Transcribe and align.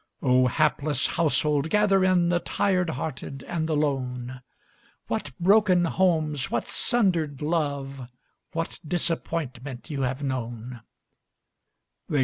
Oh, 0.23 0.47
hapless 0.47 1.05
household, 1.05 1.69
gather 1.69 2.03
in 2.03 2.29
The 2.29 2.39
tired 2.39 2.89
hearted 2.89 3.43
and 3.43 3.69
the 3.69 3.75
lone! 3.77 4.41
What 5.05 5.29
broken 5.39 5.85
homes, 5.85 6.49
what 6.49 6.65
sundered 6.65 7.43
love, 7.43 8.09
What 8.51 8.79
disappointment 8.83 9.91
you 9.91 10.01
have 10.01 10.23
known! 10.23 10.81